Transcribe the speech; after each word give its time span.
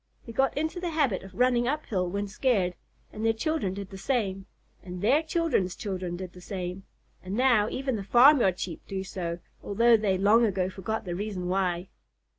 They 0.25 0.31
got 0.31 0.57
into 0.57 0.79
the 0.79 0.89
habit 0.89 1.21
of 1.21 1.35
running 1.35 1.67
up 1.67 1.85
hill 1.85 2.09
when 2.09 2.27
scared, 2.27 2.73
and 3.13 3.23
their 3.23 3.33
children 3.33 3.75
did 3.75 3.91
the 3.91 3.99
same, 3.99 4.47
and 4.81 4.99
their 4.99 5.21
children's 5.21 5.75
children 5.75 6.15
did 6.17 6.33
the 6.33 6.41
same, 6.41 6.85
and 7.21 7.35
now 7.35 7.69
even 7.69 7.97
the 7.97 8.03
farmyard 8.03 8.59
Sheep 8.59 8.81
do 8.87 9.03
so, 9.03 9.37
although 9.61 9.95
they 9.95 10.17
long 10.17 10.43
ago 10.43 10.71
forgot 10.71 11.05
the 11.05 11.13
reason 11.13 11.47
why. 11.49 11.89